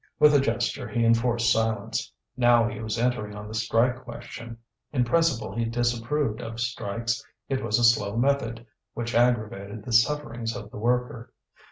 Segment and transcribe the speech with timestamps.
[0.17, 2.11] With a gesture he enforced silence.
[2.35, 4.57] Now he was entering on the strike question.
[4.91, 10.55] In principle he disapproved of strikes; it was a slow method, which aggravated the sufferings
[10.55, 11.31] of the worker.